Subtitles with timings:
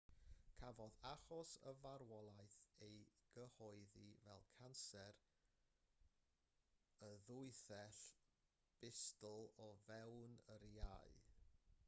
[0.59, 2.53] cafodd achos y farwolaeth
[2.85, 2.93] ei
[3.35, 5.19] gyhoeddi fel canser
[7.07, 7.99] y ddwythell
[8.85, 11.15] bustl o fewn yr iau